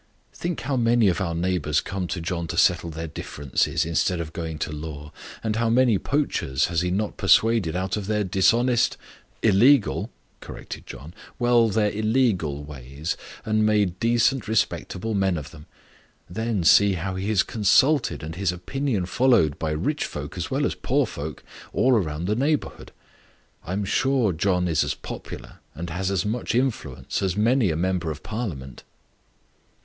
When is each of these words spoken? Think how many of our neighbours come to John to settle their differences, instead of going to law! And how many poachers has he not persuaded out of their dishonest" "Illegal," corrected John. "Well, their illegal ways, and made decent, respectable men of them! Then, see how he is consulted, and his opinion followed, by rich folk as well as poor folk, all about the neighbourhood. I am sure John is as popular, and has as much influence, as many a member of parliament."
Think 0.33 0.61
how 0.61 0.77
many 0.77 1.09
of 1.09 1.21
our 1.21 1.35
neighbours 1.35 1.79
come 1.79 2.07
to 2.07 2.19
John 2.19 2.47
to 2.47 2.57
settle 2.57 2.89
their 2.89 3.05
differences, 3.05 3.85
instead 3.85 4.19
of 4.19 4.33
going 4.33 4.57
to 4.57 4.71
law! 4.71 5.11
And 5.43 5.57
how 5.57 5.69
many 5.69 5.99
poachers 5.99 6.69
has 6.73 6.81
he 6.81 6.89
not 6.89 7.17
persuaded 7.17 7.75
out 7.75 7.95
of 7.97 8.07
their 8.07 8.23
dishonest" 8.23 8.97
"Illegal," 9.43 10.09
corrected 10.39 10.87
John. 10.87 11.13
"Well, 11.37 11.69
their 11.69 11.91
illegal 11.91 12.63
ways, 12.63 13.15
and 13.45 13.63
made 13.63 13.99
decent, 13.99 14.47
respectable 14.47 15.13
men 15.13 15.37
of 15.37 15.51
them! 15.51 15.67
Then, 16.27 16.63
see 16.63 16.93
how 16.93 17.13
he 17.13 17.29
is 17.29 17.43
consulted, 17.43 18.23
and 18.23 18.33
his 18.33 18.51
opinion 18.51 19.05
followed, 19.05 19.59
by 19.59 19.69
rich 19.69 20.05
folk 20.05 20.35
as 20.35 20.49
well 20.49 20.65
as 20.65 20.73
poor 20.73 21.05
folk, 21.05 21.43
all 21.73 22.01
about 22.01 22.25
the 22.25 22.35
neighbourhood. 22.35 22.91
I 23.63 23.73
am 23.73 23.85
sure 23.85 24.33
John 24.33 24.67
is 24.67 24.83
as 24.83 24.95
popular, 24.95 25.59
and 25.75 25.91
has 25.91 26.09
as 26.09 26.25
much 26.25 26.55
influence, 26.55 27.21
as 27.21 27.37
many 27.37 27.69
a 27.69 27.75
member 27.75 28.09
of 28.09 28.23
parliament." 28.23 28.81